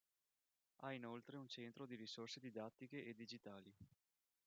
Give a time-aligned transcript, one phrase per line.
[0.77, 3.71] Ha inoltre un centro di risorse didattiche e digitali.